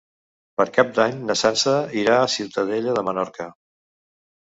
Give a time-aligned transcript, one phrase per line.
[0.61, 3.51] Per Cap d'Any na Sança irà a Ciutadella de Menorca.